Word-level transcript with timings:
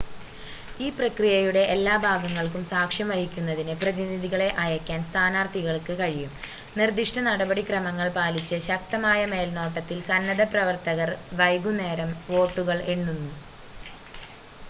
ഈ 0.79 0.93
പ്രക്രിയയുടെ 0.93 1.63
എല്ലാ 1.73 1.95
ഭാഗങ്ങൾക്കും 2.05 2.63
സാക്ഷ്യം 2.69 3.07
വഹിക്കുന്നതിന് 3.11 3.73
പ്രതിനിധികളെ 3.81 4.47
അയക്കാൻ 4.63 5.01
സ്ഥാനാർത്ഥികൾക്ക് 5.09 5.95
കഴിയും 5.99 6.31
നിർദ്ദിഷ്ട 6.75 7.25
നടപടി 7.27 7.65
ക്രമങ്ങൾ 7.67 8.09
പാലിച്ച് 8.17 8.59
ശക്തമായ 8.69 9.21
മേൽനോട്ടത്തിൽ 9.31 10.01
സന്നദ്ധ 10.09 10.45
പ്രവർത്തകർ 10.55 11.11
വൈകുന്നേരം 11.39 12.11
വോട്ടുകൾ 12.31 12.79
എണ്ണുന്നു 12.91 13.31